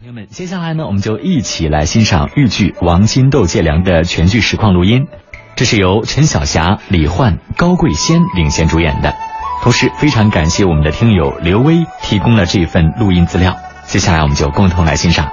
[0.00, 5.08] 朋友们，接下来呢，我们就一起来欣赏豫剧《王金斗借粮》的全剧实况录音。
[5.56, 9.12] 这是由陈晓霞、李焕、高贵仙领衔主演的。
[9.60, 13.56] 同时，非常感谢我们的听友刘威提供了这份录音资料。
[13.86, 15.32] 接下来，我们就共同来欣赏。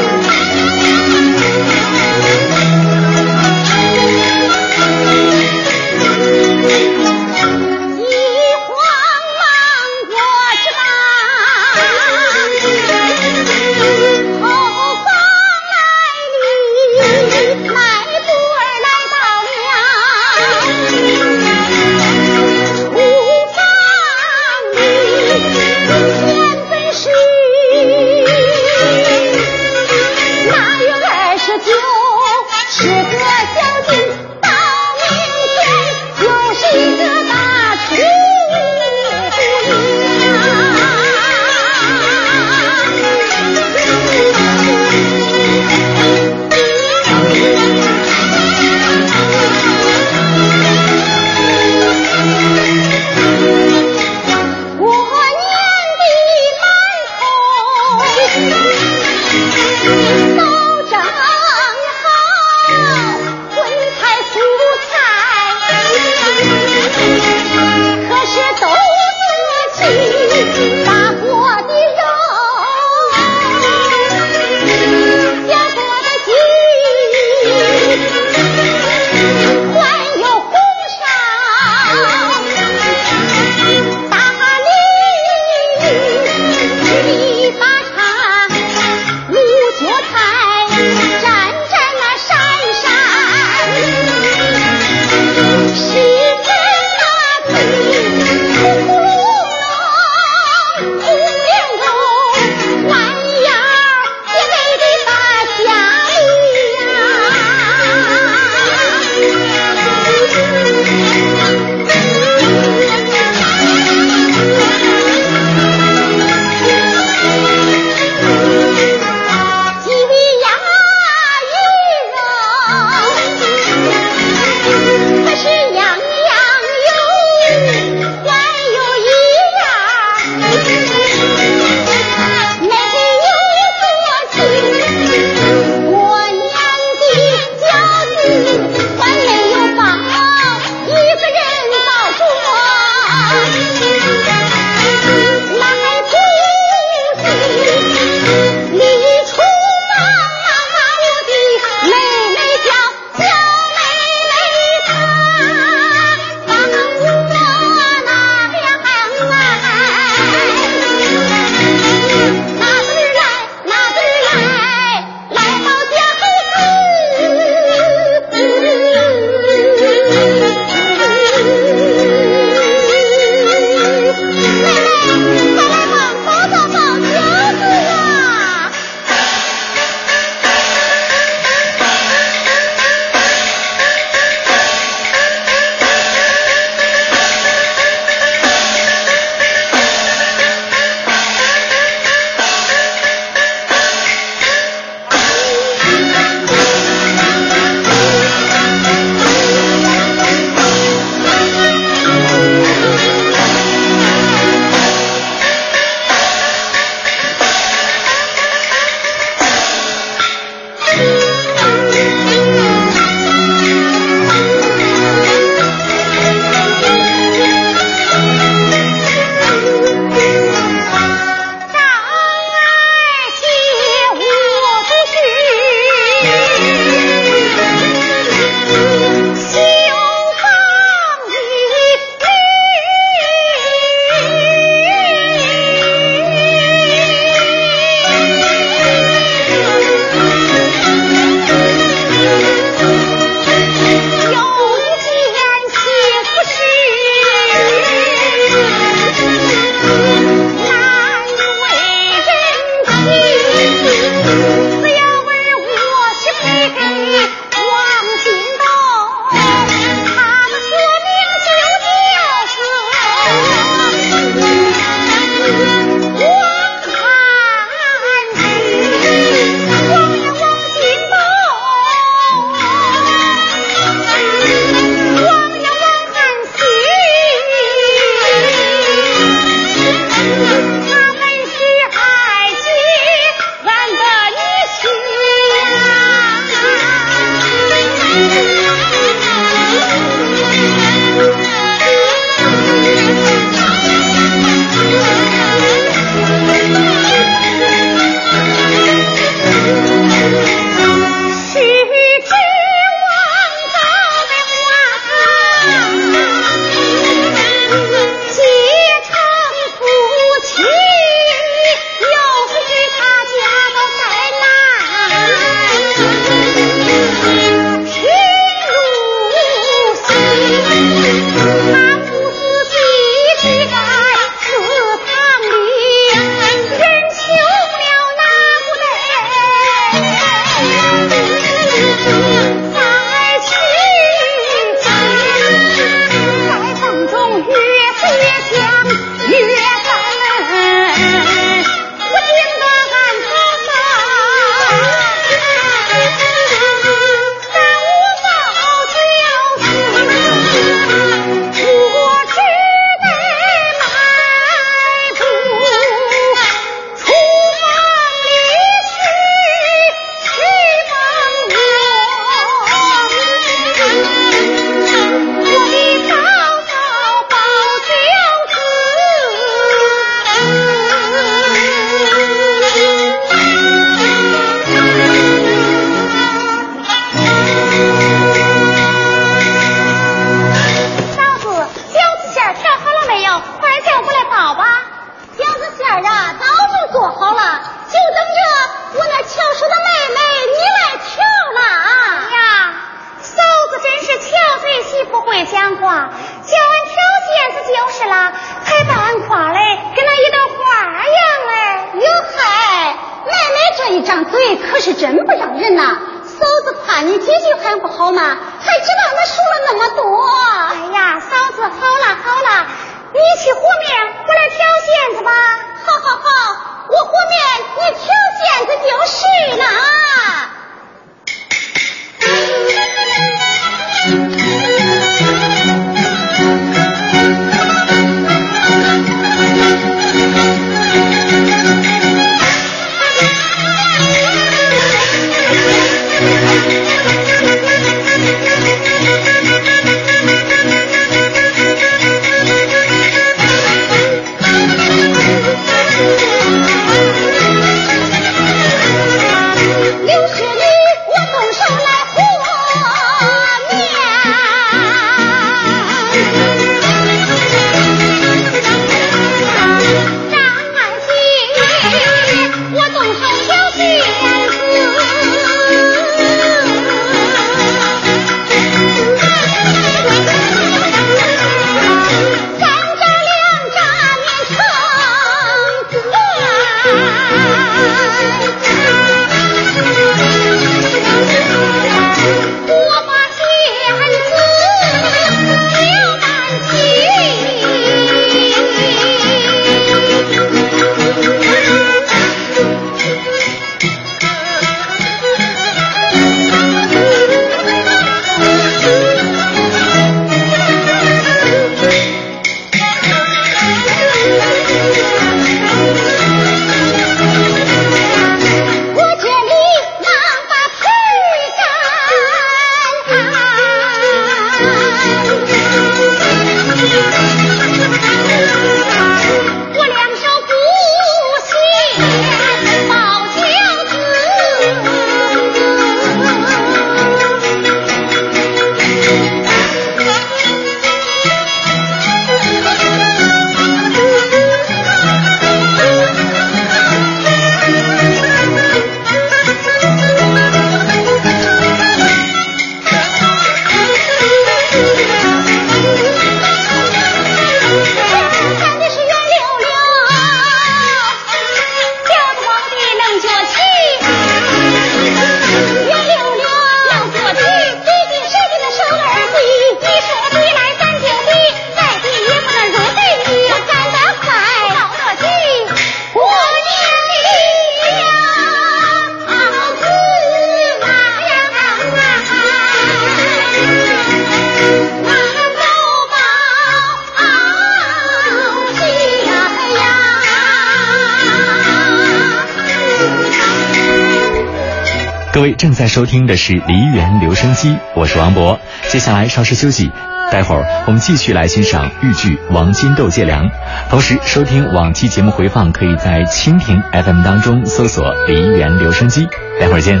[585.60, 588.58] 正在收听的是梨园留声机，我是王博。
[588.88, 589.92] 接下来稍事休息，
[590.32, 593.44] 待会儿我们继续来欣赏豫剧《王金豆借粮》。
[593.90, 599.28] 同时，收听往期节目回放，可以在蜻蜓 FM 当中搜索“梨园留声机”。
[599.60, 600.00] 待会儿见。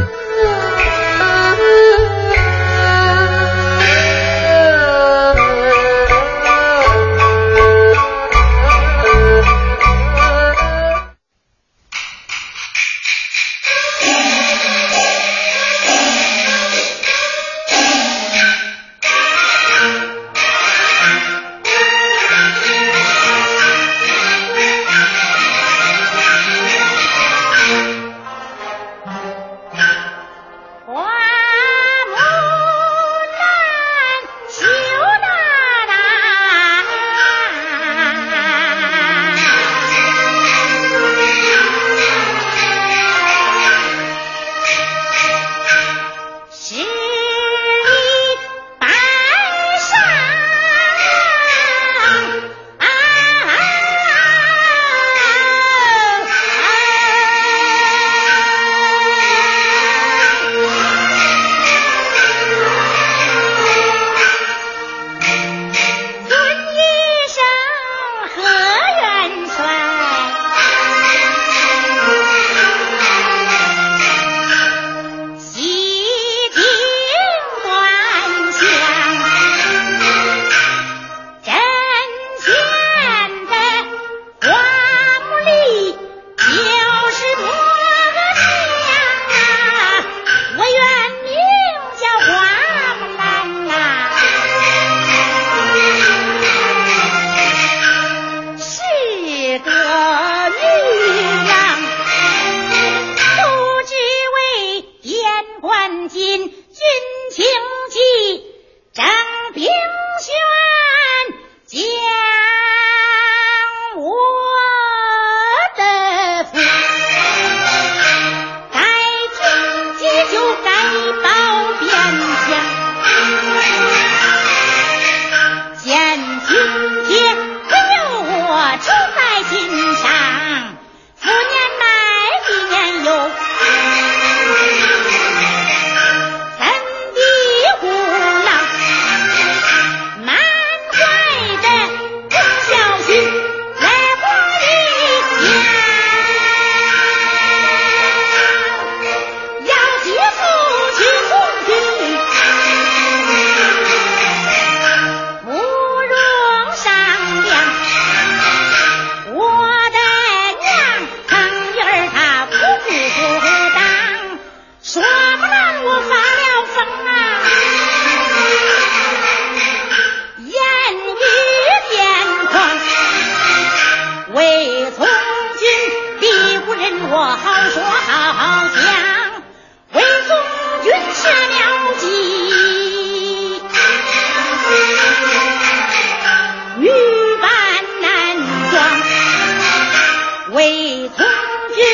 [191.80, 191.86] 军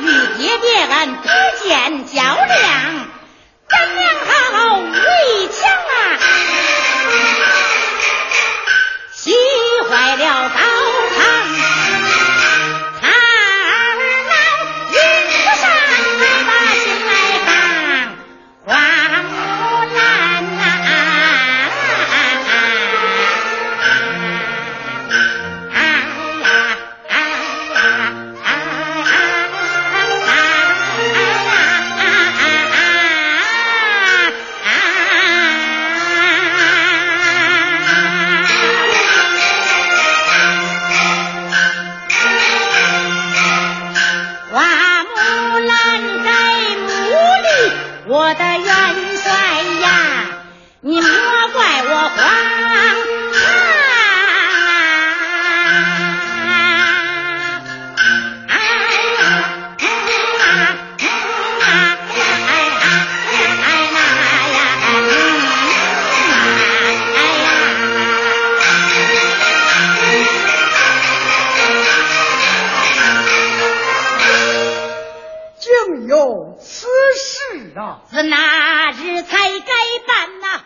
[0.00, 1.28] 与爹爹俺不
[1.62, 3.03] 见较量，
[76.06, 76.86] 有此
[77.16, 78.02] 事啊。
[78.08, 79.72] 自那日才该
[80.06, 80.64] 办呐？